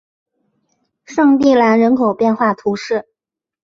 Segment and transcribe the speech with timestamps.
[1.05, 3.07] 圣蒂兰人口变化图示